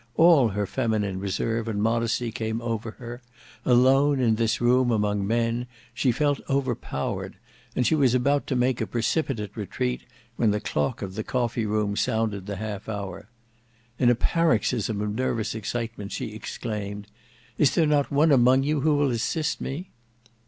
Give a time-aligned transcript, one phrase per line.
[0.17, 3.21] All her feminine reserve and modesty came over her;
[3.63, 7.35] alone in this room among men, she felt overpowered,
[7.75, 10.01] and she was about to make a precipitate retreat
[10.37, 13.29] when the clock of the coffee room sounded the half hour.
[13.99, 17.05] In a paroxysm of nervous excitement she exclaimed,
[17.59, 19.91] "Is there not one among you who will assist me?"